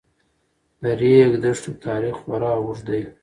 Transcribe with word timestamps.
د 0.81 0.83
ریګ 0.99 1.31
دښتو 1.43 1.71
تاریخ 1.85 2.15
خورا 2.21 2.51
اوږد 2.59 2.83
دی. 2.91 3.01